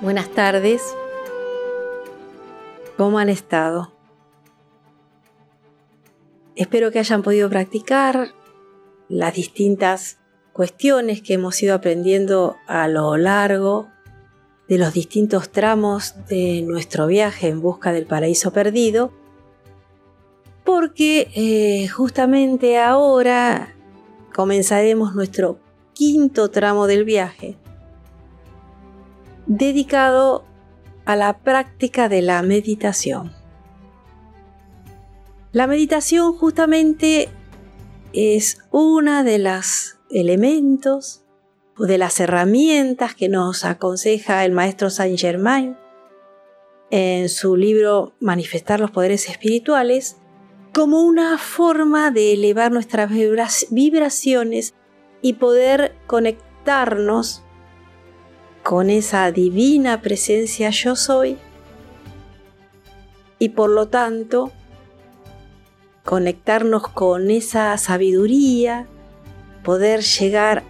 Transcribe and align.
Buenas 0.00 0.30
tardes. 0.30 0.80
¿Cómo 2.96 3.18
han 3.18 3.28
estado? 3.28 3.92
Espero 6.54 6.92
que 6.92 7.00
hayan 7.00 7.22
podido 7.22 7.50
practicar 7.50 8.28
las 9.08 9.34
distintas 9.34 10.18
cuestiones 10.52 11.20
que 11.20 11.34
hemos 11.34 11.60
ido 11.64 11.74
aprendiendo 11.74 12.56
a 12.68 12.86
lo 12.86 13.16
largo 13.16 13.88
de 14.68 14.78
los 14.78 14.92
distintos 14.92 15.50
tramos 15.50 16.14
de 16.28 16.62
nuestro 16.62 17.08
viaje 17.08 17.48
en 17.48 17.60
busca 17.60 17.92
del 17.92 18.06
paraíso 18.06 18.52
perdido, 18.52 19.12
porque 20.62 21.28
eh, 21.34 21.88
justamente 21.88 22.78
ahora 22.78 23.74
comenzaremos 24.32 25.16
nuestro 25.16 25.58
quinto 25.92 26.50
tramo 26.50 26.86
del 26.86 27.04
viaje, 27.04 27.56
dedicado 29.48 30.44
a 31.06 31.16
la 31.16 31.38
práctica 31.38 32.08
de 32.08 32.22
la 32.22 32.42
meditación. 32.42 33.32
La 35.52 35.66
meditación 35.66 36.34
justamente 36.34 37.30
es 38.12 38.58
una 38.70 39.24
de 39.24 39.38
los 39.38 39.96
elementos 40.10 41.24
o 41.78 41.86
de 41.86 41.96
las 41.96 42.20
herramientas 42.20 43.14
que 43.14 43.28
nos 43.28 43.64
aconseja 43.64 44.44
el 44.44 44.52
maestro 44.52 44.90
Saint 44.90 45.18
Germain 45.18 45.76
en 46.90 47.28
su 47.28 47.56
libro 47.56 48.14
Manifestar 48.20 48.80
los 48.80 48.90
poderes 48.90 49.28
espirituales 49.28 50.18
como 50.74 51.02
una 51.02 51.38
forma 51.38 52.10
de 52.10 52.34
elevar 52.34 52.70
nuestras 52.70 53.10
vibraciones 53.70 54.74
y 55.22 55.34
poder 55.34 55.94
conectarnos 56.06 57.44
con 58.68 58.90
esa 58.90 59.32
divina 59.32 60.02
presencia 60.02 60.68
yo 60.68 60.94
soy 60.94 61.38
y 63.38 63.48
por 63.48 63.70
lo 63.70 63.88
tanto 63.88 64.52
conectarnos 66.04 66.86
con 66.88 67.30
esa 67.30 67.74
sabiduría, 67.78 68.86
poder 69.64 70.02
llegar 70.02 70.64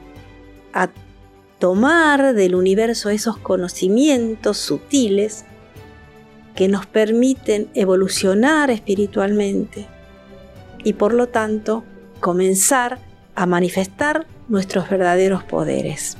a 0.72 0.90
tomar 1.58 2.34
del 2.34 2.54
universo 2.54 3.10
esos 3.10 3.36
conocimientos 3.36 4.58
sutiles 4.58 5.44
que 6.54 6.68
nos 6.68 6.86
permiten 6.86 7.68
evolucionar 7.74 8.70
espiritualmente 8.70 9.88
y 10.84 10.92
por 10.92 11.14
lo 11.14 11.30
tanto 11.30 11.82
comenzar 12.20 13.00
a 13.34 13.44
manifestar 13.46 14.24
nuestros 14.46 14.88
verdaderos 14.88 15.42
poderes. 15.42 16.16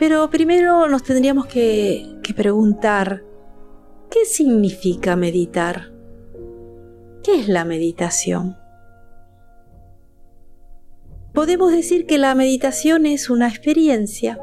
Pero 0.00 0.30
primero 0.30 0.88
nos 0.88 1.02
tendríamos 1.02 1.44
que, 1.44 2.16
preguntar, 2.34 3.22
¿qué 4.10 4.24
significa 4.24 5.14
meditar? 5.14 5.92
¿Qué 7.22 7.38
es 7.38 7.48
la 7.48 7.66
meditación? 7.66 8.56
Podemos 11.34 11.70
decir 11.70 12.06
que 12.06 12.16
la 12.16 12.34
meditación 12.34 13.04
es 13.04 13.28
una 13.28 13.46
experiencia, 13.46 14.40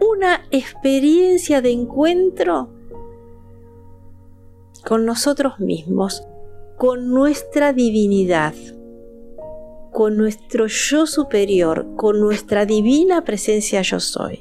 una 0.00 0.40
experiencia 0.50 1.62
de 1.62 1.70
encuentro 1.70 2.68
con 4.84 5.06
nosotros 5.06 5.60
mismos, 5.60 6.26
con 6.78 7.10
nuestra 7.10 7.72
divinidad 7.72 8.54
con 9.92 10.16
nuestro 10.16 10.66
yo 10.66 11.06
superior, 11.06 11.86
con 11.96 12.18
nuestra 12.18 12.66
divina 12.66 13.24
presencia 13.24 13.82
yo 13.82 14.00
soy. 14.00 14.40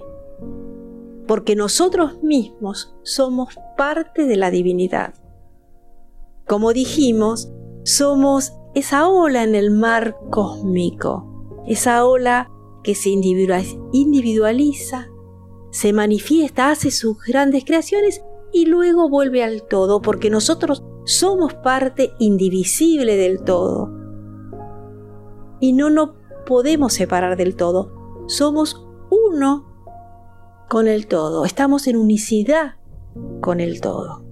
Porque 1.27 1.55
nosotros 1.55 2.23
mismos 2.23 2.95
somos 3.03 3.55
parte 3.77 4.25
de 4.25 4.37
la 4.37 4.49
divinidad. 4.49 5.13
Como 6.47 6.73
dijimos, 6.73 7.51
somos 7.83 8.53
esa 8.73 9.07
ola 9.07 9.43
en 9.43 9.55
el 9.55 9.71
mar 9.71 10.17
cósmico, 10.29 11.63
esa 11.67 12.05
ola 12.05 12.49
que 12.83 12.95
se 12.95 13.09
individualiza, 13.09 15.07
se 15.71 15.93
manifiesta, 15.93 16.71
hace 16.71 16.91
sus 16.91 17.17
grandes 17.23 17.65
creaciones 17.65 18.21
y 18.53 18.65
luego 18.65 19.09
vuelve 19.09 19.43
al 19.43 19.63
todo, 19.63 20.01
porque 20.01 20.29
nosotros 20.29 20.83
somos 21.05 21.53
parte 21.55 22.11
indivisible 22.19 23.15
del 23.15 23.43
todo 23.43 24.00
y 25.61 25.71
no 25.71 25.89
nos 25.89 26.09
podemos 26.45 26.93
separar 26.93 27.37
del 27.37 27.55
todo. 27.55 28.25
Somos 28.27 28.85
uno 29.09 29.65
con 30.67 30.89
el 30.89 31.07
todo, 31.07 31.45
estamos 31.45 31.87
en 31.87 31.95
unicidad 31.95 32.75
con 33.41 33.61
el 33.61 33.79
todo. 33.79 34.25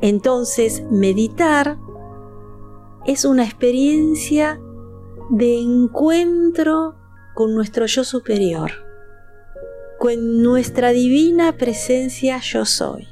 Entonces, 0.00 0.84
meditar 0.90 1.78
es 3.04 3.24
una 3.24 3.44
experiencia 3.44 4.60
de 5.30 5.60
encuentro 5.60 6.94
con 7.34 7.54
nuestro 7.54 7.86
yo 7.86 8.04
superior, 8.04 8.70
con 9.98 10.42
nuestra 10.42 10.90
divina 10.90 11.56
presencia 11.56 12.38
yo 12.38 12.64
soy, 12.64 13.08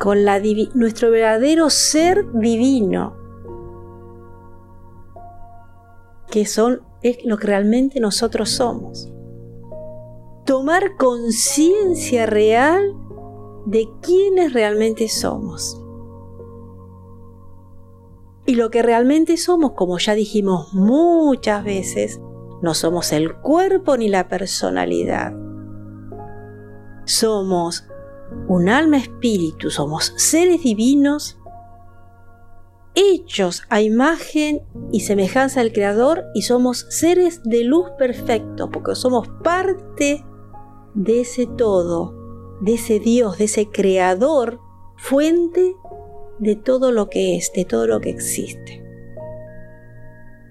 con 0.00 0.24
la 0.24 0.40
nuestro 0.74 1.10
verdadero 1.10 1.70
ser 1.70 2.24
divino, 2.32 3.16
que 6.30 6.46
son 6.46 6.82
es 7.02 7.18
lo 7.24 7.38
que 7.38 7.46
realmente 7.46 8.00
nosotros 8.00 8.50
somos. 8.50 9.12
Tomar 10.46 10.96
conciencia 10.96 12.26
real 12.26 12.94
de 13.66 13.88
quiénes 14.02 14.52
realmente 14.52 15.08
somos. 15.08 15.82
Y 18.46 18.54
lo 18.54 18.70
que 18.70 18.82
realmente 18.82 19.36
somos, 19.36 19.72
como 19.72 19.98
ya 19.98 20.14
dijimos 20.14 20.72
muchas 20.72 21.62
veces, 21.62 22.20
no 22.62 22.74
somos 22.74 23.12
el 23.12 23.36
cuerpo 23.36 23.96
ni 23.96 24.08
la 24.08 24.28
personalidad. 24.28 25.32
Somos 27.04 27.86
un 28.48 28.68
alma 28.68 28.98
espíritu, 28.98 29.70
somos 29.70 30.12
seres 30.16 30.62
divinos 30.62 31.39
hechos 32.94 33.62
a 33.68 33.80
imagen 33.80 34.62
y 34.92 35.00
semejanza 35.00 35.60
del 35.60 35.72
Creador 35.72 36.24
y 36.34 36.42
somos 36.42 36.86
seres 36.88 37.42
de 37.44 37.64
luz 37.64 37.90
perfecto, 37.98 38.70
porque 38.70 38.94
somos 38.94 39.28
parte 39.42 40.24
de 40.94 41.20
ese 41.20 41.46
todo, 41.46 42.58
de 42.60 42.74
ese 42.74 42.98
Dios, 42.98 43.38
de 43.38 43.44
ese 43.44 43.68
Creador, 43.68 44.60
fuente 44.96 45.74
de 46.38 46.56
todo 46.56 46.92
lo 46.92 47.08
que 47.08 47.36
es, 47.36 47.52
de 47.54 47.64
todo 47.64 47.86
lo 47.86 48.00
que 48.00 48.10
existe. 48.10 48.82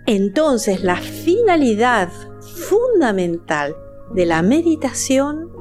Entonces 0.06 0.84
la 0.84 0.96
finalidad 0.96 2.10
fundamental 2.42 3.76
de 4.14 4.26
la 4.26 4.42
meditación 4.42 5.52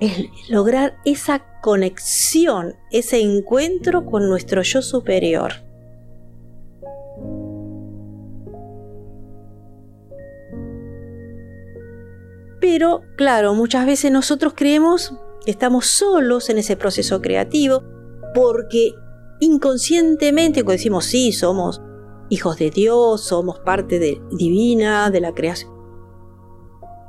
es 0.00 0.26
lograr 0.48 0.96
esa 1.04 1.60
conexión, 1.62 2.74
ese 2.90 3.20
encuentro 3.20 4.04
con 4.04 4.28
nuestro 4.28 4.62
yo 4.62 4.82
superior. 4.82 5.52
Pero, 12.60 13.02
claro, 13.16 13.54
muchas 13.54 13.86
veces 13.86 14.10
nosotros 14.10 14.54
creemos 14.56 15.14
que 15.44 15.50
estamos 15.50 15.86
solos 15.86 16.50
en 16.50 16.58
ese 16.58 16.76
proceso 16.76 17.20
creativo 17.20 17.82
porque 18.34 18.92
inconscientemente 19.40 20.62
cuando 20.62 20.78
decimos 20.78 21.04
sí, 21.04 21.32
somos 21.32 21.80
hijos 22.28 22.58
de 22.58 22.70
Dios, 22.70 23.22
somos 23.22 23.60
parte 23.60 23.98
de, 23.98 24.20
divina 24.32 25.10
de 25.10 25.20
la 25.20 25.32
creación, 25.32 25.70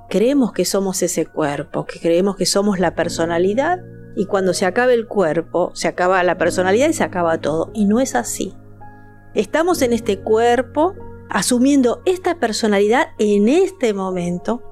creemos 0.10 0.52
que 0.52 0.66
somos 0.66 1.02
ese 1.02 1.26
cuerpo, 1.26 1.86
que 1.86 2.00
creemos 2.00 2.36
que 2.36 2.46
somos 2.46 2.80
la 2.80 2.96
personalidad 2.96 3.80
y 4.16 4.26
cuando 4.26 4.54
se 4.54 4.66
acaba 4.66 4.94
el 4.94 5.08
cuerpo, 5.08 5.72
se 5.76 5.88
acaba 5.88 6.24
la 6.24 6.38
personalidad 6.38 6.90
y 6.90 6.94
se 6.94 7.04
acaba 7.04 7.40
todo. 7.40 7.70
Y 7.74 7.86
no 7.86 8.00
es 8.00 8.16
así. 8.16 8.54
Estamos 9.36 9.82
en 9.82 9.94
este 9.94 10.20
cuerpo 10.20 10.96
asumiendo 11.30 12.02
esta 12.06 12.40
personalidad 12.40 13.10
en 13.20 13.48
este 13.48 13.94
momento 13.94 14.64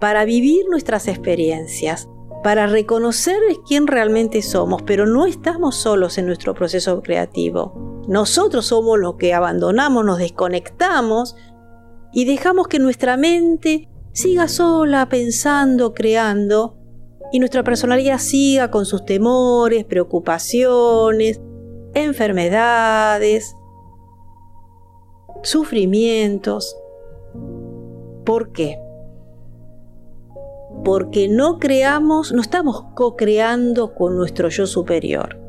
para 0.00 0.24
vivir 0.24 0.64
nuestras 0.70 1.08
experiencias, 1.08 2.08
para 2.42 2.66
reconocer 2.66 3.38
quién 3.66 3.86
realmente 3.86 4.42
somos, 4.42 4.82
pero 4.82 5.06
no 5.06 5.26
estamos 5.26 5.76
solos 5.76 6.16
en 6.18 6.26
nuestro 6.26 6.54
proceso 6.54 7.02
creativo. 7.02 8.02
Nosotros 8.08 8.66
somos 8.66 8.98
los 8.98 9.16
que 9.16 9.34
abandonamos, 9.34 10.04
nos 10.04 10.18
desconectamos 10.18 11.36
y 12.12 12.24
dejamos 12.26 12.68
que 12.68 12.78
nuestra 12.78 13.16
mente 13.16 13.88
siga 14.14 14.48
sola 14.48 15.10
pensando, 15.10 15.92
creando, 15.92 16.78
y 17.30 17.38
nuestra 17.40 17.62
personalidad 17.62 18.18
siga 18.18 18.70
con 18.70 18.86
sus 18.86 19.04
temores, 19.04 19.84
preocupaciones, 19.84 21.42
enfermedades, 21.92 23.54
sufrimientos. 25.42 26.74
¿Por 28.24 28.52
qué? 28.52 28.78
porque 30.84 31.28
no 31.28 31.58
creamos, 31.58 32.32
no 32.32 32.42
estamos 32.42 32.84
co-creando 32.94 33.94
con 33.94 34.16
nuestro 34.16 34.48
yo 34.48 34.66
superior. 34.66 35.43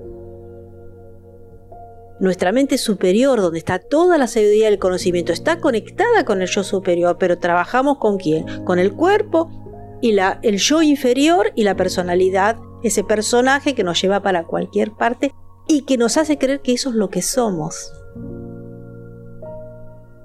Nuestra 2.19 2.51
mente 2.51 2.77
superior, 2.77 3.41
donde 3.41 3.59
está 3.59 3.79
toda 3.79 4.17
la 4.17 4.27
sabiduría 4.27 4.69
del 4.69 4.79
conocimiento, 4.79 5.33
está 5.33 5.59
conectada 5.59 6.23
con 6.23 6.41
el 6.41 6.47
yo 6.47 6.63
superior, 6.63 7.17
pero 7.19 7.39
trabajamos 7.39 7.97
con 7.97 8.17
quién? 8.17 8.63
Con 8.63 8.79
el 8.79 8.93
cuerpo 8.93 9.49
y 10.01 10.13
la, 10.13 10.39
el 10.41 10.57
yo 10.57 10.81
inferior 10.81 11.51
y 11.55 11.63
la 11.63 11.75
personalidad, 11.75 12.57
ese 12.83 13.03
personaje 13.03 13.75
que 13.75 13.83
nos 13.83 14.01
lleva 14.01 14.21
para 14.21 14.45
cualquier 14.45 14.91
parte 14.91 15.33
y 15.67 15.81
que 15.81 15.97
nos 15.97 16.15
hace 16.15 16.37
creer 16.37 16.61
que 16.61 16.73
eso 16.73 16.89
es 16.89 16.95
lo 16.95 17.09
que 17.09 17.21
somos. 17.21 17.91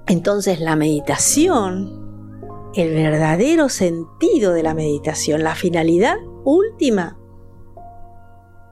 Entonces 0.07 0.61
la 0.61 0.77
meditación, 0.77 2.71
el 2.75 2.95
verdadero 2.95 3.69
sentido 3.69 4.53
de 4.53 4.63
la 4.63 4.75
meditación, 4.75 5.43
la 5.43 5.55
finalidad 5.55 6.17
última, 6.45 7.17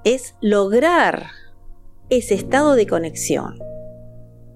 es 0.05 0.37
lograr 0.41 1.31
ese 2.11 2.35
estado 2.35 2.75
de 2.75 2.87
conexión 2.87 3.59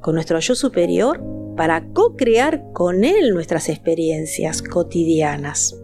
con 0.01 0.15
nuestro 0.15 0.39
yo 0.41 0.55
superior 0.55 1.23
para 1.57 1.87
co-crear 1.93 2.73
con 2.73 3.05
él 3.05 3.31
nuestras 3.35 3.69
experiencias 3.69 4.63
cotidianas. 4.63 5.79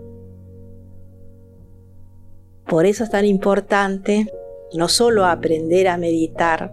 Por 2.66 2.84
eso 2.84 3.04
es 3.04 3.10
tan 3.10 3.24
importante 3.24 4.30
no 4.74 4.88
solo 4.88 5.24
aprender 5.24 5.88
a 5.88 5.96
meditar, 5.96 6.72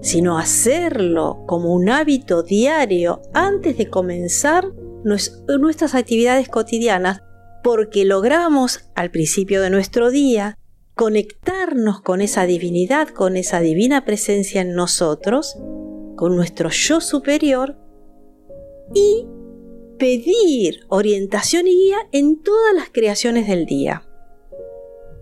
sino 0.00 0.38
hacerlo 0.38 1.44
como 1.46 1.72
un 1.72 1.88
hábito 1.88 2.42
diario 2.42 3.22
antes 3.32 3.78
de 3.78 3.88
comenzar 3.88 4.66
nuestras 5.04 5.94
actividades 5.94 6.48
cotidianas, 6.48 7.22
porque 7.64 8.04
logramos 8.04 8.90
al 8.94 9.10
principio 9.10 9.60
de 9.62 9.70
nuestro 9.70 10.10
día 10.10 10.58
conectarnos 10.94 12.00
con 12.00 12.20
esa 12.20 12.44
divinidad, 12.46 13.08
con 13.08 13.36
esa 13.36 13.60
divina 13.60 14.04
presencia 14.04 14.60
en 14.60 14.74
nosotros, 14.74 15.56
con 16.16 16.36
nuestro 16.36 16.70
yo 16.70 17.00
superior 17.00 17.76
y 18.94 19.26
pedir 19.98 20.80
orientación 20.88 21.66
y 21.66 21.70
guía 21.70 21.98
en 22.12 22.42
todas 22.42 22.74
las 22.74 22.90
creaciones 22.90 23.46
del 23.46 23.66
día. 23.66 24.06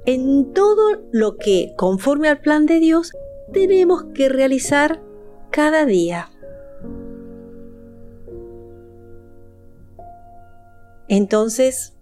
En 0.07 0.53
todo 0.53 1.03
lo 1.13 1.37
que, 1.37 1.75
conforme 1.77 2.29
al 2.29 2.41
plan 2.41 2.67
de 2.67 2.81
Dios, 2.81 3.13
tenemos 3.53 4.05
que 4.15 4.29
realizar 4.29 5.03
cada 5.51 5.85
día. 5.85 6.31
Entonces, 11.09 11.95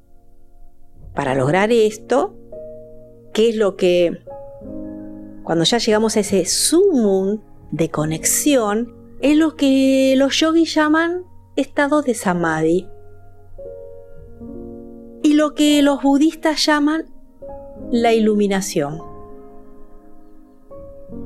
para 1.15 1.35
lograr 1.35 1.73
esto, 1.73 2.38
¿qué 3.39 3.51
es 3.51 3.57
lo 3.57 3.77
que 3.77 4.25
cuando 5.45 5.63
ya 5.65 5.79
llegamos 5.79 6.17
a 6.17 6.21
ese 6.21 6.45
sumum 6.45 7.39
de 7.71 7.89
conexión, 7.89 8.97
es 9.21 9.37
lo 9.37 9.55
que 9.55 10.15
los 10.17 10.41
yogis 10.41 10.75
llaman 10.75 11.23
estado 11.55 12.03
de 12.03 12.15
samadhi. 12.15 12.89
Y 15.23 15.35
lo 15.35 15.55
que 15.55 15.83
los 15.83 16.03
budistas 16.03 16.67
llaman 16.67 17.07
la 17.93 18.13
iluminación 18.13 19.01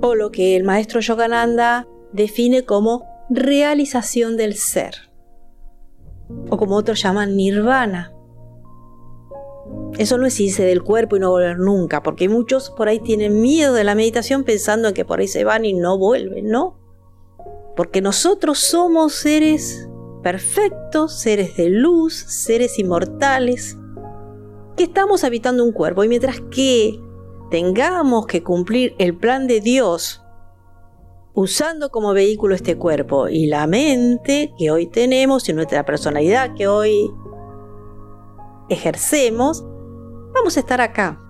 o 0.02 0.14
lo 0.14 0.30
que 0.30 0.54
el 0.54 0.64
maestro 0.64 1.00
Yogananda 1.00 1.88
define 2.12 2.66
como 2.66 3.06
realización 3.30 4.36
del 4.36 4.56
ser, 4.56 5.10
o 6.50 6.58
como 6.58 6.76
otros 6.76 7.02
llaman 7.02 7.36
nirvana. 7.36 8.11
Eso 9.98 10.16
no 10.18 10.26
es 10.26 10.40
irse 10.40 10.64
del 10.64 10.82
cuerpo 10.82 11.16
y 11.16 11.20
no 11.20 11.30
volver 11.30 11.58
nunca, 11.58 12.02
porque 12.02 12.28
muchos 12.28 12.70
por 12.70 12.88
ahí 12.88 12.98
tienen 12.98 13.40
miedo 13.40 13.74
de 13.74 13.84
la 13.84 13.94
meditación 13.94 14.44
pensando 14.44 14.88
en 14.88 14.94
que 14.94 15.04
por 15.04 15.20
ahí 15.20 15.28
se 15.28 15.44
van 15.44 15.64
y 15.64 15.74
no 15.74 15.98
vuelven, 15.98 16.48
¿no? 16.48 16.78
Porque 17.76 18.00
nosotros 18.00 18.58
somos 18.58 19.14
seres 19.14 19.88
perfectos, 20.22 21.20
seres 21.20 21.56
de 21.56 21.68
luz, 21.68 22.14
seres 22.14 22.78
inmortales, 22.78 23.76
que 24.76 24.84
estamos 24.84 25.24
habitando 25.24 25.64
un 25.64 25.72
cuerpo 25.72 26.04
y 26.04 26.08
mientras 26.08 26.40
que 26.50 26.98
tengamos 27.50 28.26
que 28.26 28.42
cumplir 28.42 28.94
el 28.98 29.16
plan 29.16 29.46
de 29.46 29.60
Dios 29.60 30.22
usando 31.34 31.90
como 31.90 32.12
vehículo 32.12 32.54
este 32.54 32.76
cuerpo 32.76 33.28
y 33.28 33.46
la 33.46 33.66
mente 33.66 34.54
que 34.58 34.70
hoy 34.70 34.86
tenemos 34.86 35.48
y 35.48 35.52
nuestra 35.52 35.84
personalidad 35.84 36.54
que 36.54 36.68
hoy 36.68 37.10
ejercemos, 38.68 39.64
vamos 40.42 40.56
a 40.56 40.60
estar 40.60 40.80
acá. 40.80 41.20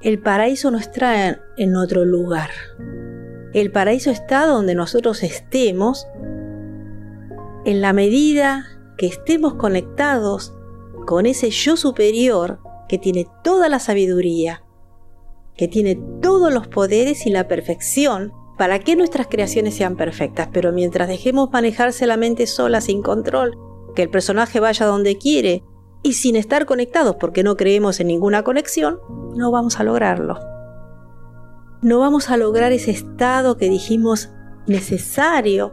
El 0.00 0.18
paraíso 0.18 0.72
no 0.72 0.78
está 0.78 1.40
en 1.56 1.76
otro 1.76 2.04
lugar. 2.04 2.50
El 3.54 3.70
paraíso 3.70 4.10
está 4.10 4.46
donde 4.46 4.74
nosotros 4.74 5.22
estemos 5.22 6.08
en 7.64 7.80
la 7.80 7.92
medida 7.92 8.66
que 8.98 9.06
estemos 9.06 9.54
conectados 9.54 10.54
con 11.06 11.24
ese 11.24 11.50
yo 11.50 11.76
superior 11.76 12.58
que 12.88 12.98
tiene 12.98 13.28
toda 13.44 13.68
la 13.68 13.78
sabiduría, 13.78 14.64
que 15.54 15.68
tiene 15.68 15.96
todos 16.20 16.52
los 16.52 16.66
poderes 16.66 17.26
y 17.26 17.30
la 17.30 17.46
perfección 17.46 18.32
para 18.58 18.80
que 18.80 18.96
nuestras 18.96 19.28
creaciones 19.28 19.76
sean 19.76 19.96
perfectas, 19.96 20.48
pero 20.52 20.72
mientras 20.72 21.06
dejemos 21.06 21.52
manejarse 21.52 22.08
la 22.08 22.16
mente 22.16 22.48
sola 22.48 22.80
sin 22.80 23.02
control, 23.02 23.56
que 23.94 24.02
el 24.02 24.10
personaje 24.10 24.58
vaya 24.58 24.84
donde 24.84 25.16
quiere 25.16 25.62
y 26.02 26.14
sin 26.14 26.36
estar 26.36 26.66
conectados 26.66 27.16
porque 27.16 27.42
no 27.42 27.56
creemos 27.56 28.00
en 28.00 28.08
ninguna 28.08 28.42
conexión, 28.42 29.00
no 29.34 29.50
vamos 29.50 29.80
a 29.80 29.84
lograrlo. 29.84 30.38
No 31.82 31.98
vamos 31.98 32.30
a 32.30 32.36
lograr 32.36 32.72
ese 32.72 32.90
estado 32.90 33.56
que 33.56 33.68
dijimos 33.68 34.30
necesario 34.66 35.72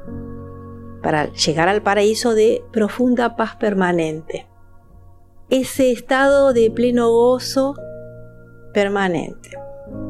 para 1.01 1.31
llegar 1.33 1.69
al 1.69 1.81
paraíso 1.81 2.33
de 2.33 2.63
profunda 2.71 3.35
paz 3.35 3.55
permanente 3.55 4.47
ese 5.49 5.91
estado 5.91 6.51
de 6.51 6.71
pleno 6.71 7.11
gozo 7.11 7.75
permanente. 8.73 9.51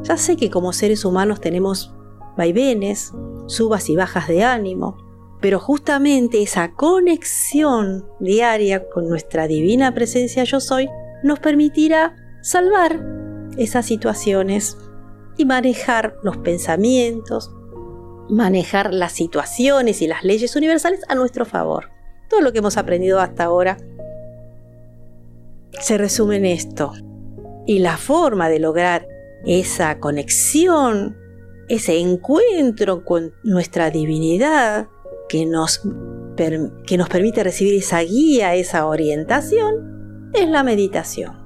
Ya 0.02 0.16
sé 0.16 0.36
que 0.36 0.48
como 0.48 0.72
seres 0.72 1.04
humanos 1.04 1.38
tenemos 1.38 1.94
vaivenes, 2.34 3.12
subas 3.46 3.90
y 3.90 3.96
bajas 3.96 4.26
de 4.26 4.42
ánimo, 4.42 4.96
pero 5.44 5.60
justamente 5.60 6.40
esa 6.40 6.72
conexión 6.72 8.08
diaria 8.18 8.88
con 8.88 9.10
nuestra 9.10 9.46
divina 9.46 9.92
presencia 9.92 10.42
yo 10.44 10.58
soy 10.58 10.88
nos 11.22 11.38
permitirá 11.38 12.16
salvar 12.40 12.98
esas 13.58 13.84
situaciones 13.84 14.78
y 15.36 15.44
manejar 15.44 16.16
los 16.22 16.38
pensamientos, 16.38 17.54
manejar 18.30 18.94
las 18.94 19.12
situaciones 19.12 20.00
y 20.00 20.06
las 20.06 20.24
leyes 20.24 20.56
universales 20.56 21.02
a 21.08 21.14
nuestro 21.14 21.44
favor. 21.44 21.90
Todo 22.30 22.40
lo 22.40 22.50
que 22.50 22.60
hemos 22.60 22.78
aprendido 22.78 23.20
hasta 23.20 23.44
ahora 23.44 23.76
se 25.78 25.98
resume 25.98 26.36
en 26.36 26.46
esto. 26.46 26.94
Y 27.66 27.80
la 27.80 27.98
forma 27.98 28.48
de 28.48 28.60
lograr 28.60 29.06
esa 29.44 30.00
conexión, 30.00 31.18
ese 31.68 31.98
encuentro 31.98 33.04
con 33.04 33.34
nuestra 33.42 33.90
divinidad 33.90 34.88
que 35.28 35.46
nos, 35.46 35.82
que 36.86 36.98
nos 36.98 37.08
permite 37.08 37.44
recibir 37.44 37.74
esa 37.74 38.00
guía, 38.00 38.54
esa 38.54 38.86
orientación, 38.86 40.30
es 40.32 40.48
la 40.48 40.62
meditación. 40.62 41.44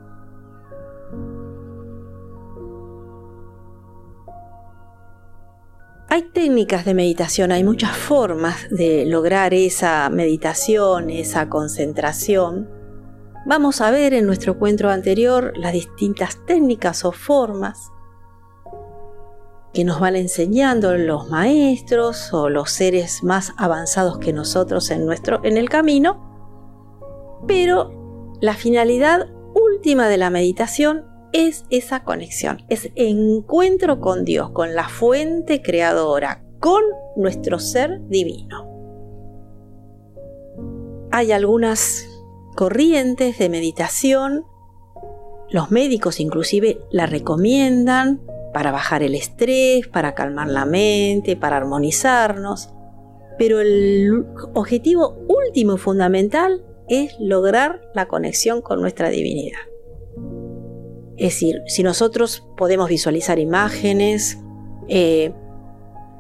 Hay 6.11 6.23
técnicas 6.33 6.87
de 6.87 6.95
meditación, 6.95 7.53
hay 7.53 7.63
muchas 7.63 7.95
formas 7.95 8.69
de 8.71 9.05
lograr 9.05 9.53
esa 9.53 10.09
meditación, 10.09 11.11
esa 11.11 11.51
concentración. 11.51 12.69
Vamos 13.45 13.83
a 13.83 13.91
ver 13.91 14.15
en 14.15 14.27
nuestro 14.27 14.55
encuentro 14.55 14.91
anterior 14.91 15.53
las 15.57 15.75
distintas 15.75 16.39
técnicas 16.47 17.05
o 17.05 17.13
formas 17.13 17.91
que 19.73 19.85
nos 19.85 20.01
van 20.01 20.17
enseñando 20.17 20.97
los 20.97 21.29
maestros 21.29 22.33
o 22.33 22.49
los 22.49 22.71
seres 22.71 23.23
más 23.23 23.53
avanzados 23.57 24.19
que 24.19 24.33
nosotros 24.33 24.91
en, 24.91 25.07
nuestro, 25.07 25.41
en 25.45 25.57
el 25.57 25.69
camino, 25.69 26.29
pero 27.47 28.37
la 28.41 28.55
finalidad 28.55 29.29
última 29.55 30.09
de 30.09 30.17
la 30.17 30.31
meditación 30.31 31.05
es 31.33 31.65
esa 31.71 32.05
conexión, 32.05 32.65
es 32.69 32.91
encuentro 32.95 34.01
con 34.01 34.25
Dios, 34.25 34.51
con 34.51 34.75
la 34.75 34.89
fuente 34.89 35.63
creadora, 35.63 36.43
con 36.59 36.83
nuestro 37.17 37.59
ser 37.59 38.01
divino. 38.09 38.67
Hay 41.11 41.33
algunas 41.33 42.07
corrientes 42.55 43.39
de 43.39 43.49
meditación. 43.49 44.45
Los 45.51 45.71
médicos 45.71 46.21
inclusive 46.21 46.81
la 46.91 47.07
recomiendan 47.07 48.21
para 48.53 48.73
bajar 48.73 49.03
el 49.03 49.15
estrés, 49.15 49.87
para 49.89 50.15
calmar 50.15 50.49
la 50.49 50.65
mente, 50.65 51.37
para 51.37 51.57
armonizarnos. 51.57 52.71
Pero 53.39 53.61
el 53.61 54.27
objetivo 54.55 55.17
último 55.29 55.75
y 55.75 55.79
fundamental 55.79 56.65
es 56.89 57.15
lograr 57.21 57.83
la 57.95 58.09
conexión 58.09 58.63
con 58.63 58.81
nuestra 58.81 59.11
divinidad. 59.11 59.61
Es 61.17 61.35
decir, 61.35 61.63
si 61.67 61.83
nosotros 61.83 62.47
podemos 62.57 62.89
visualizar 62.89 63.39
imágenes, 63.39 64.39
eh, 64.89 65.33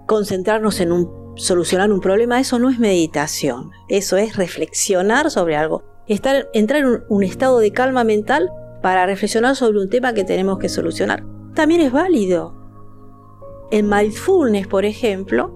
concentrarnos 0.06 0.80
en 0.80 0.92
un, 0.92 1.34
solucionar 1.36 1.92
un 1.92 2.00
problema, 2.00 2.40
eso 2.40 2.58
no 2.58 2.68
es 2.68 2.78
meditación, 2.78 3.70
eso 3.88 4.16
es 4.16 4.36
reflexionar 4.36 5.30
sobre 5.30 5.56
algo, 5.56 5.84
estar, 6.08 6.48
entrar 6.52 6.82
en 6.82 7.04
un 7.08 7.22
estado 7.22 7.58
de 7.60 7.70
calma 7.70 8.02
mental 8.04 8.50
para 8.82 9.06
reflexionar 9.06 9.56
sobre 9.56 9.78
un 9.78 9.88
tema 9.88 10.14
que 10.14 10.24
tenemos 10.24 10.58
que 10.58 10.68
solucionar. 10.68 11.24
También 11.58 11.80
es 11.80 11.90
válido. 11.90 12.54
En 13.72 13.88
mindfulness, 13.88 14.68
por 14.68 14.84
ejemplo, 14.84 15.52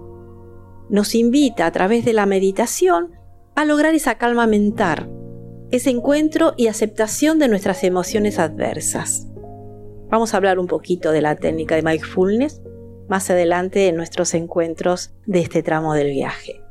nos 0.88 1.14
invita 1.14 1.64
a 1.64 1.70
través 1.70 2.04
de 2.04 2.12
la 2.12 2.26
meditación 2.26 3.12
a 3.54 3.64
lograr 3.64 3.94
esa 3.94 4.16
calma 4.16 4.48
mental, 4.48 5.08
ese 5.70 5.90
encuentro 5.90 6.54
y 6.56 6.66
aceptación 6.66 7.38
de 7.38 7.46
nuestras 7.46 7.84
emociones 7.84 8.40
adversas. 8.40 9.28
Vamos 10.10 10.34
a 10.34 10.38
hablar 10.38 10.58
un 10.58 10.66
poquito 10.66 11.12
de 11.12 11.22
la 11.22 11.36
técnica 11.36 11.76
de 11.76 11.82
mindfulness 11.82 12.62
más 13.08 13.30
adelante 13.30 13.86
en 13.86 13.94
nuestros 13.94 14.34
encuentros 14.34 15.14
de 15.26 15.38
este 15.38 15.62
tramo 15.62 15.94
del 15.94 16.10
viaje. 16.10 16.64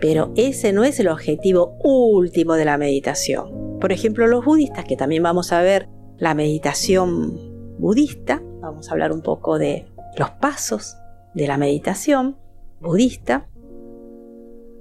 Pero 0.00 0.34
ese 0.36 0.74
no 0.74 0.84
es 0.84 1.00
el 1.00 1.08
objetivo 1.08 1.78
último 1.82 2.56
de 2.56 2.66
la 2.66 2.76
meditación. 2.76 3.78
Por 3.80 3.90
ejemplo, 3.90 4.26
los 4.26 4.44
budistas, 4.44 4.84
que 4.84 4.96
también 4.98 5.22
vamos 5.22 5.50
a 5.50 5.62
ver 5.62 5.88
la 6.18 6.34
meditación 6.34 7.47
budista, 7.78 8.42
vamos 8.60 8.88
a 8.88 8.92
hablar 8.92 9.12
un 9.12 9.22
poco 9.22 9.58
de 9.58 9.86
los 10.16 10.30
pasos 10.30 10.96
de 11.34 11.46
la 11.46 11.56
meditación 11.56 12.36
budista. 12.80 13.48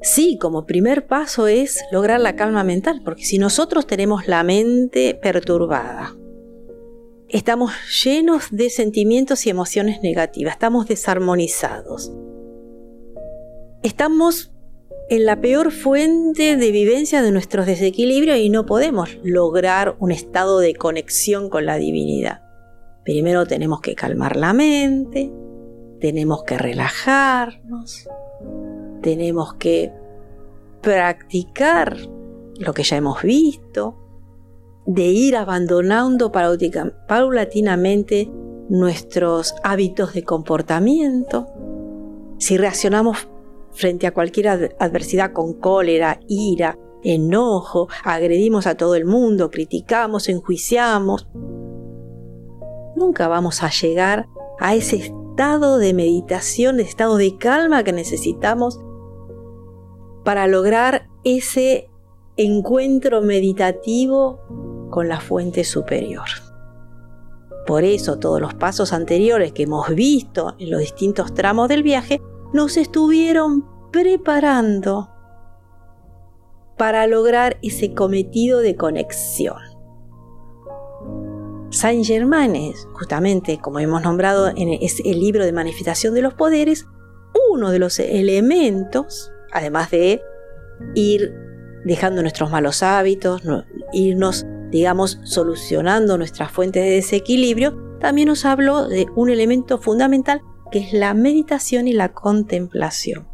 Sí, 0.01 0.37
como 0.39 0.65
primer 0.65 1.07
paso 1.07 1.47
es 1.47 1.83
lograr 1.91 2.19
la 2.19 2.35
calma 2.35 2.63
mental, 2.63 3.01
porque 3.03 3.23
si 3.23 3.39
nosotros 3.39 3.87
tenemos 3.87 4.27
la 4.27 4.43
mente 4.43 5.17
perturbada, 5.21 6.15
estamos 7.29 7.73
llenos 8.03 8.47
de 8.51 8.69
sentimientos 8.69 9.45
y 9.45 9.49
emociones 9.49 10.01
negativas, 10.01 10.53
estamos 10.53 10.87
desarmonizados. 10.87 12.11
Estamos 13.83 14.51
en 15.09 15.25
la 15.25 15.39
peor 15.39 15.71
fuente 15.71 16.57
de 16.57 16.71
vivencia 16.71 17.21
de 17.21 17.31
nuestros 17.31 17.65
desequilibrios 17.65 18.37
y 18.37 18.49
no 18.49 18.65
podemos 18.65 19.17
lograr 19.23 19.95
un 19.99 20.11
estado 20.11 20.59
de 20.59 20.75
conexión 20.75 21.49
con 21.49 21.65
la 21.65 21.77
divinidad. 21.77 22.46
Primero 23.07 23.45
tenemos 23.45 23.79
que 23.79 23.95
calmar 23.95 24.35
la 24.35 24.51
mente, 24.51 25.31
tenemos 26.01 26.43
que 26.43 26.57
relajarnos, 26.57 28.05
tenemos 29.01 29.53
que 29.53 29.93
practicar 30.81 31.95
lo 32.59 32.73
que 32.73 32.83
ya 32.83 32.97
hemos 32.97 33.21
visto, 33.21 33.95
de 34.85 35.05
ir 35.05 35.37
abandonando 35.37 36.33
paulatinamente 36.33 38.29
nuestros 38.67 39.55
hábitos 39.63 40.13
de 40.13 40.23
comportamiento. 40.23 41.47
Si 42.39 42.57
reaccionamos 42.57 43.29
frente 43.71 44.05
a 44.05 44.13
cualquier 44.13 44.49
adversidad 44.79 45.31
con 45.31 45.53
cólera, 45.53 46.19
ira, 46.27 46.77
enojo, 47.05 47.87
agredimos 48.03 48.67
a 48.67 48.75
todo 48.75 48.95
el 48.95 49.05
mundo, 49.05 49.49
criticamos, 49.49 50.27
enjuiciamos, 50.27 51.25
nunca 52.97 53.27
vamos 53.27 53.63
a 53.63 53.69
llegar 53.69 54.27
a 54.59 54.75
ese 54.75 54.97
estado 54.97 55.77
de 55.77 55.93
meditación, 55.93 56.77
de 56.77 56.83
estado 56.83 57.17
de 57.17 57.37
calma 57.37 57.83
que 57.83 57.93
necesitamos 57.93 58.79
para 60.23 60.47
lograr 60.47 61.07
ese 61.23 61.89
encuentro 62.35 63.21
meditativo 63.21 64.39
con 64.89 65.07
la 65.07 65.19
fuente 65.19 65.63
superior. 65.63 66.25
Por 67.65 67.83
eso 67.83 68.17
todos 68.17 68.39
los 68.39 68.53
pasos 68.53 68.93
anteriores 68.93 69.51
que 69.51 69.63
hemos 69.63 69.89
visto 69.93 70.55
en 70.57 70.71
los 70.71 70.79
distintos 70.79 71.33
tramos 71.33 71.67
del 71.67 71.83
viaje 71.83 72.21
nos 72.53 72.77
estuvieron 72.77 73.65
preparando 73.91 75.09
para 76.77 77.07
lograr 77.07 77.57
ese 77.61 77.93
cometido 77.93 78.59
de 78.59 78.75
conexión. 78.75 79.66
Saint 81.77 82.03
Germain 82.03 82.55
es 82.55 82.87
justamente, 82.93 83.59
como 83.59 83.79
hemos 83.79 84.01
nombrado 84.01 84.49
en 84.49 84.69
el 84.69 85.19
libro 85.19 85.45
de 85.45 85.51
manifestación 85.51 86.15
de 86.15 86.23
los 86.23 86.33
poderes, 86.33 86.87
uno 87.51 87.69
de 87.69 87.77
los 87.77 87.99
elementos, 87.99 89.31
además 89.53 89.91
de 89.91 90.19
ir 90.95 91.35
dejando 91.85 92.23
nuestros 92.23 92.49
malos 92.49 92.81
hábitos, 92.81 93.43
irnos 93.93 94.43
digamos, 94.71 95.19
solucionando 95.23 96.17
nuestras 96.17 96.51
fuentes 96.51 96.83
de 96.83 96.89
desequilibrio, 96.89 97.77
también 97.99 98.27
nos 98.27 98.43
habló 98.45 98.87
de 98.87 99.05
un 99.15 99.29
elemento 99.29 99.77
fundamental 99.77 100.41
que 100.71 100.79
es 100.79 100.93
la 100.93 101.13
meditación 101.13 101.87
y 101.87 101.93
la 101.93 102.11
contemplación. 102.11 103.27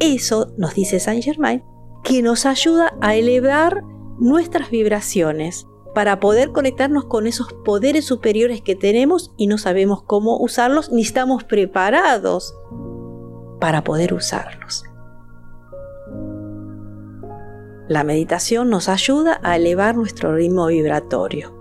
Eso, 0.00 0.52
nos 0.58 0.74
dice 0.74 0.98
Saint 0.98 1.22
Germain, 1.22 1.62
que 2.02 2.20
nos 2.20 2.46
ayuda 2.46 2.94
a 3.00 3.14
elevar 3.14 3.84
nuestras 4.18 4.70
vibraciones 4.70 5.68
para 5.98 6.20
poder 6.20 6.52
conectarnos 6.52 7.06
con 7.06 7.26
esos 7.26 7.52
poderes 7.64 8.04
superiores 8.04 8.62
que 8.62 8.76
tenemos 8.76 9.32
y 9.36 9.48
no 9.48 9.58
sabemos 9.58 10.00
cómo 10.04 10.38
usarlos 10.38 10.92
ni 10.92 11.02
estamos 11.02 11.42
preparados 11.42 12.54
para 13.58 13.82
poder 13.82 14.14
usarlos. 14.14 14.84
La 17.88 18.04
meditación 18.04 18.70
nos 18.70 18.88
ayuda 18.88 19.40
a 19.42 19.56
elevar 19.56 19.96
nuestro 19.96 20.36
ritmo 20.36 20.68
vibratorio. 20.68 21.52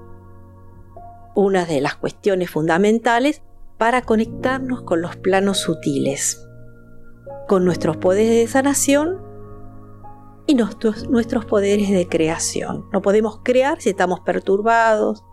Una 1.34 1.66
de 1.66 1.82
las 1.82 1.96
cuestiones 1.96 2.52
fundamentales 2.52 3.42
para 3.80 4.04
conectarnos 4.04 4.84
con 4.84 5.02
los 5.02 5.16
planos 5.16 5.58
sutiles, 5.58 6.48
con 7.48 7.66
nuestros 7.66 7.98
poderes 7.98 8.36
de 8.36 8.48
sanación 8.48 9.20
y 10.48 10.56
nuestros, 10.56 11.10
nuestros 11.10 11.46
poderes 11.46 11.92
de 11.92 12.08
creación. 12.08 12.88
No 12.92 13.02
podemos 13.02 13.42
crear 13.44 13.82
si 13.82 13.90
estamos 13.90 14.22
perturbados, 14.22 15.24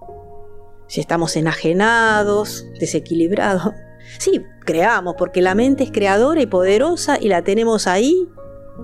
si 0.87 1.01
estamos 1.01 1.37
enajenados, 1.37 2.67
desequilibrados. 2.79 3.73
Sí, 4.19 4.43
creamos 4.67 5.15
porque 5.17 5.41
la 5.41 5.55
mente 5.55 5.85
es 5.85 5.91
creadora 5.91 6.43
y 6.43 6.47
poderosa 6.47 7.17
y 7.19 7.29
la 7.29 7.43
tenemos 7.43 7.87
ahí, 7.87 8.29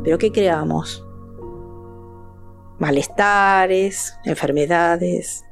pero 0.03 0.17
¿qué 0.17 0.33
creamos? 0.33 1.05
malestares, 2.81 4.19
enfermedades, 4.25 5.45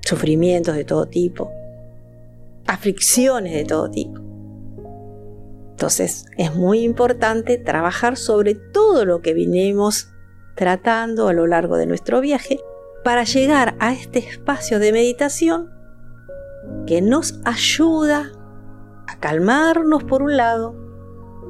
sufrimientos 0.00 0.76
de 0.76 0.84
todo 0.84 1.06
tipo, 1.06 1.50
aflicciones 2.66 3.52
de 3.52 3.64
todo 3.64 3.90
tipo. 3.90 4.23
Entonces 5.74 6.26
es 6.38 6.54
muy 6.54 6.82
importante 6.82 7.58
trabajar 7.58 8.16
sobre 8.16 8.54
todo 8.54 9.04
lo 9.04 9.22
que 9.22 9.34
vinimos 9.34 10.08
tratando 10.54 11.26
a 11.26 11.32
lo 11.32 11.48
largo 11.48 11.76
de 11.76 11.86
nuestro 11.86 12.20
viaje 12.20 12.60
para 13.02 13.24
llegar 13.24 13.74
a 13.80 13.92
este 13.92 14.20
espacio 14.20 14.78
de 14.78 14.92
meditación 14.92 15.72
que 16.86 17.02
nos 17.02 17.40
ayuda 17.44 18.30
a 19.08 19.18
calmarnos 19.18 20.04
por 20.04 20.22
un 20.22 20.36
lado 20.36 20.76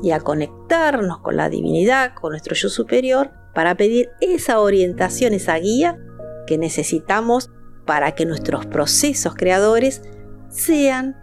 y 0.03 0.13
a 0.13 0.21
conectarnos 0.21 1.19
con 1.19 1.37
la 1.37 1.51
divinidad, 1.51 2.15
con 2.15 2.31
nuestro 2.31 2.55
yo 2.55 2.71
superior, 2.71 3.31
para 3.53 3.75
pedir 3.77 4.09
esa 4.23 4.59
orientación, 4.59 5.35
esa 5.35 5.57
guía 5.57 5.99
que 6.47 6.57
necesitamos 6.57 7.51
para 7.85 8.13
que 8.13 8.25
nuestros 8.25 8.65
procesos 8.65 9.35
creadores 9.35 10.01
sean 10.49 11.15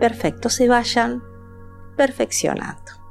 perfectos, 0.00 0.54
se 0.54 0.66
vayan 0.66 1.22
perfeccionando. 1.96 3.02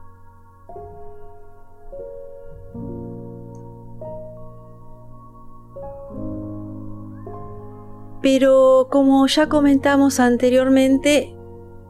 Pero 8.21 8.88
como 8.91 9.25
ya 9.27 9.50
comentamos 9.50 10.19
anteriormente, 10.19 11.35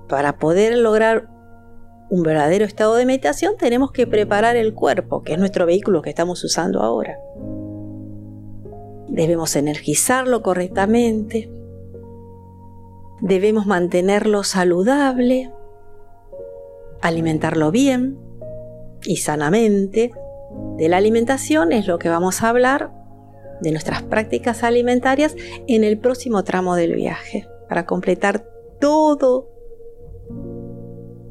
para 0.07 0.38
poder 0.38 0.77
lograr 0.77 1.29
un 2.10 2.24
verdadero 2.24 2.65
estado 2.65 2.95
de 2.95 3.05
meditación, 3.05 3.55
tenemos 3.57 3.91
que 3.91 4.07
preparar 4.07 4.55
el 4.55 4.74
cuerpo, 4.74 5.24
que 5.24 5.33
es 5.33 5.39
nuestro 5.39 5.65
vehículo 5.65 6.01
que 6.01 6.10
estamos 6.10 6.43
usando 6.43 6.81
ahora. 6.81 7.17
Debemos 9.07 9.55
energizarlo 9.57 10.41
correctamente. 10.41 11.51
Debemos 13.19 13.65
mantenerlo 13.65 14.43
saludable, 14.43 15.51
alimentarlo 17.01 17.72
bien 17.72 18.17
y 19.03 19.17
sanamente. 19.17 20.12
De 20.77 20.89
la 20.89 20.98
alimentación 20.98 21.72
es 21.72 21.88
lo 21.88 21.98
que 21.98 22.10
vamos 22.10 22.41
a 22.41 22.50
hablar 22.50 22.91
de 23.62 23.72
nuestras 23.72 24.03
prácticas 24.03 24.63
alimentarias 24.63 25.36
en 25.67 25.84
el 25.84 25.98
próximo 25.98 26.43
tramo 26.43 26.75
del 26.75 26.96
viaje, 26.96 27.48
para 27.70 27.86
completar 27.86 28.46
todo 28.79 29.50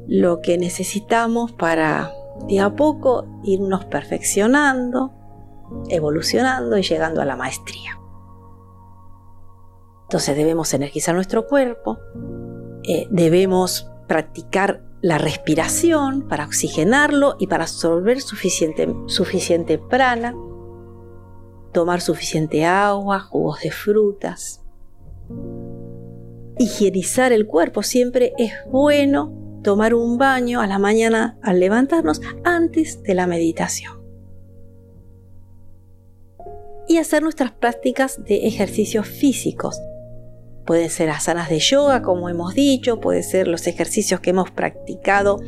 lo 0.07 0.41
que 0.41 0.57
necesitamos 0.57 1.51
para 1.51 2.11
de 2.47 2.59
a 2.59 2.75
poco 2.75 3.25
irnos 3.43 3.85
perfeccionando 3.85 5.13
evolucionando 5.89 6.77
y 6.77 6.83
llegando 6.83 7.21
a 7.21 7.25
la 7.25 7.35
maestría. 7.35 7.99
Entonces 10.03 10.35
debemos 10.35 10.73
energizar 10.73 11.15
nuestro 11.15 11.47
cuerpo, 11.47 11.97
eh, 12.83 13.07
debemos 13.09 13.89
practicar 14.07 14.83
la 15.01 15.17
respiración 15.17 16.27
para 16.27 16.45
oxigenarlo 16.45 17.35
y 17.39 17.47
para 17.47 17.63
absorber 17.63 18.21
suficiente, 18.21 18.87
suficiente 19.07 19.77
prana, 19.79 20.35
tomar 21.73 22.01
suficiente 22.01 22.65
agua, 22.65 23.19
jugos 23.19 23.61
de 23.61 23.71
frutas. 23.71 24.63
Higienizar 26.57 27.33
el 27.33 27.47
cuerpo 27.47 27.81
siempre 27.81 28.33
es 28.37 28.51
bueno 28.69 29.59
tomar 29.63 29.95
un 29.95 30.17
baño 30.17 30.61
a 30.61 30.67
la 30.67 30.77
mañana 30.77 31.39
al 31.41 31.59
levantarnos 31.59 32.21
antes 32.43 33.01
de 33.01 33.15
la 33.15 33.25
meditación. 33.25 34.01
Y 36.87 36.97
hacer 36.97 37.23
nuestras 37.23 37.51
prácticas 37.53 38.23
de 38.25 38.47
ejercicios 38.47 39.07
físicos. 39.07 39.79
Pueden 40.71 40.89
ser 40.89 41.09
asanas 41.09 41.49
de 41.49 41.59
yoga, 41.59 42.01
como 42.01 42.29
hemos 42.29 42.53
dicho, 42.53 43.01
pueden 43.01 43.23
ser 43.23 43.49
los 43.49 43.67
ejercicios 43.67 44.21
que 44.21 44.29
hemos 44.29 44.51
practicado 44.51 45.41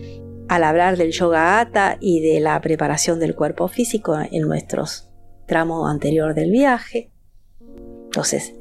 al 0.50 0.65
hablar 0.65 0.98
del 0.98 1.13
yoga 1.13 1.62
ata 1.62 1.96
y 2.01 2.20
de 2.20 2.42
la 2.42 2.60
preparación 2.60 3.22
del 3.22 3.34
cuerpo 3.34 3.70
físico 3.70 4.18
en 4.20 4.46
nuestros 4.46 5.10
tramos 5.46 5.89
anterior 5.89 6.34
del 6.36 6.51
viaje. 6.51 7.10
Entonces, 8.03 8.53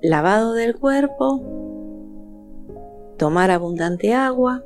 lavado 0.00 0.52
del 0.52 0.76
cuerpo, 0.76 1.42
tomar 3.18 3.50
abundante 3.50 4.14
agua 4.14 4.64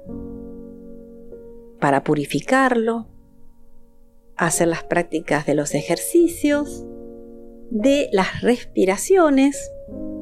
para 1.81 2.05
purificarlo, 2.05 3.09
hacer 4.37 4.69
las 4.69 4.85
prácticas 4.85 5.47
de 5.47 5.55
los 5.55 5.75
ejercicios, 5.75 6.85
de 7.71 8.11
las 8.13 8.43
respiraciones, 8.43 9.73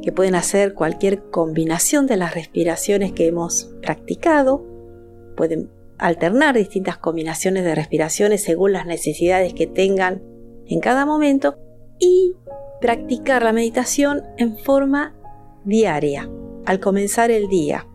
que 0.09 0.13
pueden 0.13 0.37
hacer 0.37 0.73
cualquier 0.73 1.25
combinación 1.25 2.07
de 2.07 2.17
las 2.17 2.35
respiraciones 2.35 3.13
que 3.13 3.27
hemos 3.27 3.75
practicado, 3.83 4.65
pueden 5.37 5.69
alternar 5.99 6.57
distintas 6.57 6.97
combinaciones 6.97 7.63
de 7.63 7.75
respiraciones 7.75 8.43
según 8.43 8.73
las 8.73 8.87
necesidades 8.87 9.53
que 9.53 9.67
tengan 9.67 10.23
en 10.65 10.81
cada 10.81 11.05
momento 11.05 11.59
y 11.99 12.33
practicar 12.81 13.43
la 13.43 13.53
meditación 13.53 14.23
en 14.39 14.57
forma 14.57 15.15
diaria, 15.67 16.31
al 16.65 16.81
comenzar 16.81 17.31
el 17.31 17.49
día. 17.49 17.87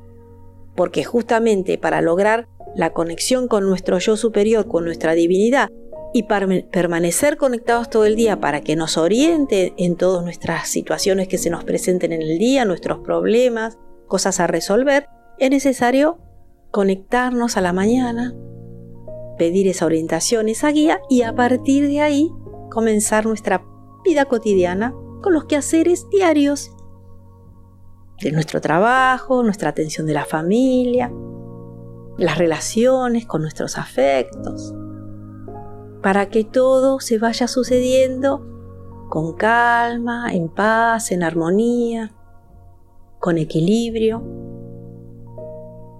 Porque 0.75 1.03
justamente 1.03 1.79
para 1.79 1.99
lograr 2.01 2.47
la 2.75 2.93
conexión 2.93 3.47
con 3.47 3.65
nuestro 3.65 3.97
yo 3.97 4.17
superior, 4.17 4.67
con 4.67 4.85
nuestra 4.85 5.13
divinidad, 5.13 5.67
y 6.13 6.23
para 6.23 6.47
permanecer 6.71 7.37
conectados 7.37 7.89
todo 7.89 8.05
el 8.05 8.15
día 8.15 8.39
para 8.39 8.61
que 8.61 8.75
nos 8.75 8.97
oriente 8.97 9.73
en 9.77 9.95
todas 9.97 10.23
nuestras 10.23 10.69
situaciones 10.69 11.27
que 11.27 11.39
se 11.39 11.49
nos 11.49 11.63
presenten 11.63 12.13
en 12.13 12.21
el 12.21 12.37
día, 12.37 12.65
nuestros 12.65 12.99
problemas, 12.99 13.79
cosas 14.07 14.39
a 14.39 14.45
resolver, 14.45 15.07
es 15.39 15.49
necesario 15.49 16.19
conectarnos 16.69 17.57
a 17.57 17.61
la 17.61 17.73
mañana, 17.73 18.35
pedir 19.39 19.67
esa 19.67 19.87
orientación, 19.87 20.49
esa 20.49 20.69
guía 20.69 21.01
y 21.09 21.23
a 21.23 21.33
partir 21.33 21.87
de 21.87 22.01
ahí 22.01 22.31
comenzar 22.69 23.25
nuestra 23.25 23.65
vida 24.03 24.25
cotidiana 24.25 24.93
con 25.23 25.33
los 25.33 25.45
quehaceres 25.45 26.07
diarios 26.11 26.71
de 28.21 28.31
nuestro 28.31 28.61
trabajo, 28.61 29.41
nuestra 29.41 29.69
atención 29.69 30.05
de 30.05 30.13
la 30.13 30.25
familia, 30.25 31.11
las 32.17 32.37
relaciones 32.37 33.25
con 33.25 33.41
nuestros 33.41 33.77
afectos, 33.79 34.75
para 36.03 36.27
que 36.27 36.43
todo 36.43 36.99
se 36.99 37.17
vaya 37.17 37.47
sucediendo 37.47 38.45
con 39.09 39.33
calma, 39.33 40.33
en 40.33 40.49
paz, 40.49 41.11
en 41.11 41.23
armonía, 41.23 42.13
con 43.19 43.37
equilibrio. 43.37 44.21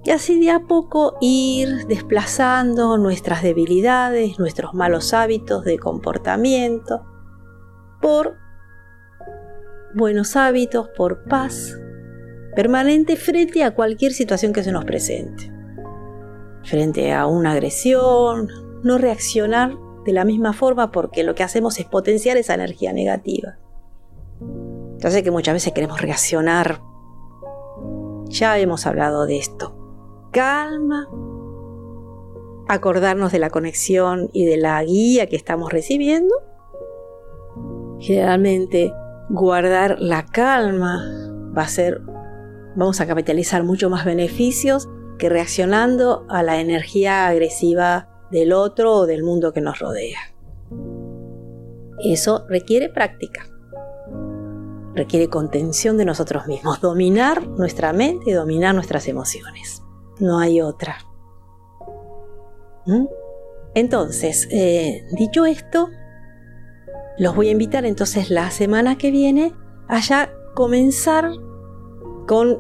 Y 0.04 0.12
así 0.12 0.42
de 0.42 0.52
a 0.52 0.68
poco 0.68 1.16
ir 1.22 1.88
desplazando 1.88 2.98
nuestras 2.98 3.42
debilidades, 3.44 4.38
nuestros 4.40 4.74
malos 4.74 5.14
hábitos 5.14 5.64
de 5.64 5.80
comportamiento, 5.80 7.06
por 8.02 8.36
buenos 9.96 10.36
hábitos, 10.36 10.90
por 10.98 11.24
paz, 11.30 11.80
permanente 12.58 13.16
frente 13.16 13.64
a 13.64 13.74
cualquier 13.74 14.12
situación 14.12 14.52
que 14.52 14.64
se 14.64 14.74
nos 14.74 14.84
presente. 14.84 15.50
Frente 16.66 17.14
a 17.14 17.26
una 17.26 17.54
agresión, 17.54 18.50
no 18.84 18.98
reaccionar 18.98 19.78
de 20.06 20.14
la 20.14 20.26
misma 20.26 20.54
forma 20.54 20.92
porque 20.92 21.24
lo 21.24 21.36
que 21.36 21.44
hacemos 21.44 21.80
es 21.80 21.86
potenciar 21.86 22.38
esa 22.38 22.54
energía 22.54 22.94
negativa. 22.94 23.58
Entonces 24.94 25.24
que 25.24 25.32
muchas 25.32 25.54
veces 25.54 25.74
queremos 25.74 26.02
reaccionar. 26.02 26.82
Ya 28.26 28.58
hemos 28.58 28.86
hablado 28.86 29.26
de 29.26 29.38
esto. 29.38 29.76
Calma, 30.32 31.08
acordarnos 32.68 33.32
de 33.32 33.40
la 33.40 33.50
conexión 33.50 34.30
y 34.34 34.46
de 34.46 34.58
la 34.58 34.84
guía 34.84 35.28
que 35.28 35.36
estamos 35.36 35.72
recibiendo. 35.72 36.36
Generalmente 38.00 38.94
guardar 39.30 39.98
la 40.00 40.26
calma 40.26 41.04
va 41.56 41.64
a 41.64 41.68
ser 41.68 42.02
vamos 42.76 43.00
a 43.02 43.08
capitalizar 43.08 43.64
mucho 43.64 43.90
más 43.90 44.06
beneficios 44.06 44.90
que 45.18 45.30
reaccionando 45.30 46.26
a 46.30 46.44
la 46.44 46.60
energía 46.60 47.28
agresiva 47.28 48.10
del 48.34 48.52
otro 48.52 48.94
o 48.94 49.06
del 49.06 49.24
mundo 49.24 49.54
que 49.54 49.62
nos 49.62 49.80
rodea. 49.80 50.20
Eso 52.04 52.46
requiere 52.50 52.90
práctica, 52.90 53.48
requiere 54.96 55.30
contención 55.30 55.98
de 55.98 56.06
nosotros 56.06 56.48
mismos, 56.48 56.82
dominar 56.82 57.48
nuestra 57.48 57.94
mente 57.94 58.32
y 58.32 58.34
dominar 58.34 58.74
nuestras 58.74 59.08
emociones. 59.08 59.84
No 60.20 60.40
hay 60.40 60.60
otra. 60.60 60.98
¿Mm? 62.88 63.06
Entonces, 63.76 64.48
eh, 64.52 65.06
dicho 65.12 65.46
esto, 65.46 65.90
los 67.18 67.36
voy 67.36 67.50
a 67.50 67.52
invitar 67.52 67.86
entonces 67.86 68.32
la 68.32 68.50
semana 68.50 68.98
que 68.98 69.12
viene 69.12 69.54
a 69.88 70.00
ya 70.00 70.34
comenzar 70.56 71.32
con 72.28 72.60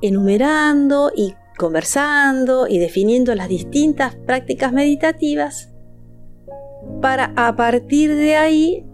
enumerando 0.00 1.10
y 1.14 1.34
conversando 1.58 2.66
y 2.66 2.78
definiendo 2.78 3.34
las 3.34 3.48
distintas 3.48 4.16
prácticas 4.16 4.72
meditativas 4.72 5.70
para 7.02 7.32
a 7.36 7.54
partir 7.54 8.14
de 8.14 8.36
ahí, 8.36 8.86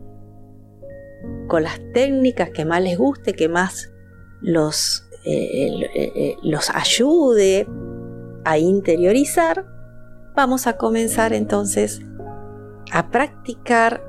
con 1.46 1.62
las 1.62 1.79
técnicas 1.92 2.50
que 2.50 2.64
más 2.64 2.83
les 2.83 2.98
guste, 2.98 3.35
que 3.35 3.48
más 3.48 3.92
los, 4.40 5.09
eh, 5.24 5.68
eh, 5.94 6.12
eh, 6.16 6.37
los 6.42 6.70
ayude 6.70 7.68
a 8.44 8.59
interiorizar, 8.59 9.66
vamos 10.35 10.66
a 10.66 10.77
comenzar 10.77 11.33
entonces 11.33 12.00
a 12.92 13.11
practicar 13.11 14.03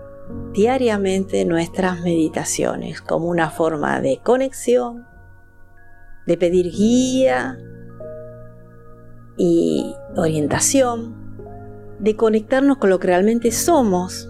diariamente 0.53 1.45
nuestras 1.45 2.01
meditaciones 2.01 3.01
como 3.01 3.27
una 3.27 3.49
forma 3.49 4.01
de 4.01 4.19
conexión, 4.23 5.05
de 6.25 6.37
pedir 6.37 6.71
guía 6.71 7.57
y 9.37 9.95
orientación, 10.15 11.25
de 11.99 12.15
conectarnos 12.15 12.77
con 12.77 12.89
lo 12.89 12.99
que 12.99 13.07
realmente 13.07 13.51
somos, 13.51 14.29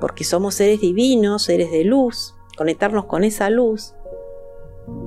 porque 0.00 0.24
somos 0.24 0.54
seres 0.54 0.80
divinos, 0.80 1.44
seres 1.44 1.70
de 1.70 1.84
luz, 1.84 2.34
conectarnos 2.56 3.06
con 3.06 3.24
esa 3.24 3.50
luz 3.50 3.94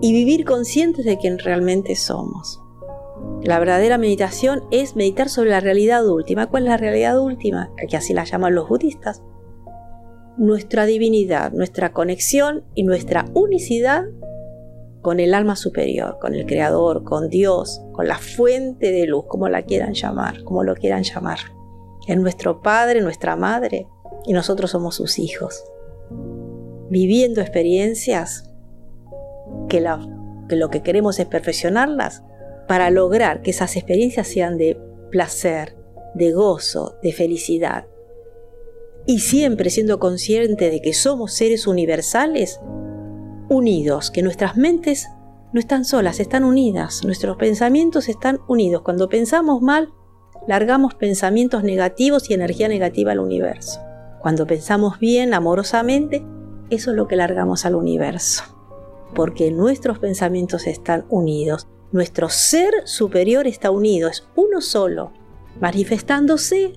y 0.01 0.11
vivir 0.11 0.45
conscientes 0.45 1.05
de 1.05 1.17
quién 1.17 1.39
realmente 1.39 1.95
somos. 1.95 2.61
La 3.43 3.59
verdadera 3.59 3.97
meditación 3.97 4.63
es 4.71 4.95
meditar 4.95 5.29
sobre 5.29 5.51
la 5.51 5.59
realidad 5.59 6.07
última. 6.07 6.47
¿Cuál 6.47 6.63
es 6.63 6.69
la 6.69 6.77
realidad 6.77 7.19
última? 7.19 7.71
Que 7.89 7.97
así 7.97 8.13
la 8.13 8.23
llaman 8.23 8.55
los 8.55 8.67
budistas. 8.67 9.21
Nuestra 10.37 10.85
divinidad, 10.85 11.51
nuestra 11.51 11.93
conexión 11.93 12.65
y 12.75 12.83
nuestra 12.83 13.25
unicidad 13.33 14.05
con 15.01 15.19
el 15.19 15.33
alma 15.33 15.55
superior, 15.55 16.17
con 16.19 16.35
el 16.35 16.45
Creador, 16.45 17.03
con 17.03 17.29
Dios, 17.29 17.81
con 17.93 18.07
la 18.07 18.17
fuente 18.17 18.91
de 18.91 19.05
luz, 19.05 19.25
como 19.27 19.47
la 19.49 19.63
quieran 19.63 19.93
llamar, 19.93 20.43
como 20.43 20.63
lo 20.63 20.75
quieran 20.75 21.03
llamar. 21.03 21.39
Es 22.07 22.17
nuestro 22.17 22.61
Padre, 22.61 23.01
nuestra 23.01 23.35
Madre, 23.35 23.87
y 24.25 24.33
nosotros 24.33 24.71
somos 24.71 24.95
sus 24.95 25.19
hijos. 25.19 25.63
Viviendo 26.89 27.41
experiencias 27.41 28.49
que, 29.69 29.81
lo 29.81 30.69
que 30.69 30.81
queremos 30.81 31.19
es 31.19 31.25
perfeccionarlas 31.25 32.23
para 32.67 32.89
lograr 32.89 33.41
que 33.41 33.51
esas 33.51 33.75
experiencias 33.75 34.27
sean 34.27 34.57
de 34.57 34.79
placer, 35.11 35.75
de 36.13 36.31
gozo, 36.31 36.97
de 37.01 37.13
felicidad. 37.13 37.87
Y 39.05 39.19
siempre 39.19 39.69
siendo 39.69 39.99
consciente 39.99 40.69
de 40.69 40.81
que 40.81 40.93
somos 40.93 41.33
seres 41.33 41.67
universales 41.67 42.59
unidos, 43.49 44.11
que 44.11 44.23
nuestras 44.23 44.57
mentes 44.57 45.07
no 45.53 45.59
están 45.59 45.85
solas, 45.85 46.19
están 46.19 46.43
unidas, 46.43 47.03
nuestros 47.05 47.37
pensamientos 47.37 48.09
están 48.09 48.39
unidos. 48.47 48.81
Cuando 48.81 49.09
pensamos 49.09 49.61
mal, 49.61 49.89
largamos 50.47 50.95
pensamientos 50.95 51.63
negativos 51.63 52.29
y 52.29 52.33
energía 52.33 52.67
negativa 52.67 53.11
al 53.11 53.19
universo. 53.19 53.79
Cuando 54.19 54.45
pensamos 54.45 54.99
bien, 54.99 55.33
amorosamente, 55.33 56.25
eso 56.69 56.91
es 56.91 56.97
lo 56.97 57.07
que 57.07 57.15
largamos 57.15 57.65
al 57.65 57.75
universo. 57.75 58.43
Porque 59.15 59.51
nuestros 59.51 59.99
pensamientos 59.99 60.67
están 60.67 61.05
unidos. 61.09 61.67
Nuestro 61.91 62.27
ser 62.29 62.73
superior 62.85 63.47
está 63.47 63.71
unido, 63.71 64.09
es 64.09 64.27
uno 64.35 64.59
solo, 64.59 65.13
manifestándose 65.61 66.73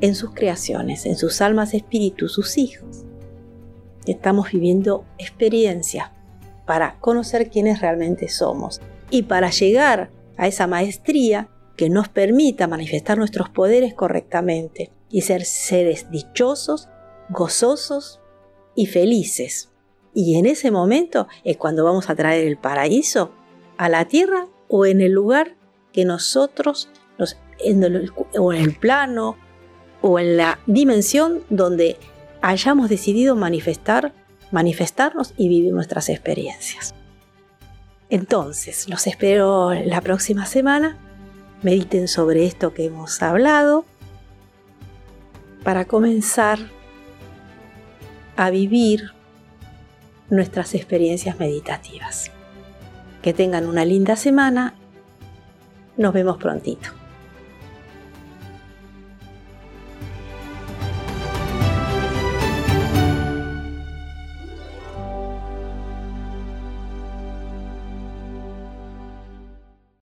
en 0.00 0.14
sus 0.16 0.34
creaciones, 0.34 1.06
en 1.06 1.16
sus 1.16 1.40
almas 1.40 1.74
espíritus, 1.74 2.32
sus 2.32 2.58
hijos. 2.58 3.04
Estamos 4.06 4.50
viviendo 4.52 5.04
experiencia 5.18 6.12
para 6.66 6.98
conocer 7.00 7.50
quiénes 7.50 7.80
realmente 7.80 8.28
somos 8.28 8.80
y 9.10 9.22
para 9.22 9.50
llegar 9.50 10.10
a 10.36 10.48
esa 10.48 10.66
maestría 10.66 11.48
que 11.76 11.88
nos 11.88 12.08
permita 12.08 12.66
manifestar 12.66 13.18
nuestros 13.18 13.48
poderes 13.48 13.94
correctamente 13.94 14.90
y 15.10 15.22
ser 15.22 15.44
seres 15.44 16.10
dichosos, 16.10 16.88
gozosos 17.28 18.20
y 18.74 18.86
felices. 18.86 19.70
Y 20.14 20.36
en 20.36 20.46
ese 20.46 20.70
momento 20.70 21.28
es 21.44 21.56
cuando 21.56 21.84
vamos 21.84 22.10
a 22.10 22.14
traer 22.14 22.46
el 22.46 22.58
paraíso 22.58 23.32
a 23.76 23.88
la 23.88 24.06
tierra 24.06 24.46
o 24.68 24.86
en 24.86 25.00
el 25.00 25.12
lugar 25.12 25.56
que 25.92 26.04
nosotros, 26.04 26.88
o 28.38 28.52
en 28.52 28.62
el 28.62 28.74
plano 28.74 29.36
o 30.00 30.18
en 30.18 30.36
la 30.36 30.58
dimensión 30.66 31.42
donde 31.48 31.96
hayamos 32.42 32.88
decidido 32.88 33.36
manifestar, 33.36 34.12
manifestarnos 34.50 35.32
y 35.36 35.48
vivir 35.48 35.72
nuestras 35.72 36.08
experiencias. 36.08 36.94
Entonces, 38.10 38.88
los 38.90 39.06
espero 39.06 39.72
la 39.72 40.02
próxima 40.02 40.44
semana. 40.44 40.98
Mediten 41.62 42.08
sobre 42.08 42.44
esto 42.44 42.74
que 42.74 42.84
hemos 42.84 43.22
hablado 43.22 43.86
para 45.62 45.86
comenzar 45.86 46.58
a 48.36 48.50
vivir 48.50 49.12
nuestras 50.28 50.74
experiencias 50.74 51.38
meditativas. 51.38 52.30
Que 53.22 53.32
tengan 53.32 53.66
una 53.66 53.84
linda 53.84 54.16
semana. 54.16 54.74
Nos 55.96 56.12
vemos 56.12 56.36
prontito. 56.38 57.01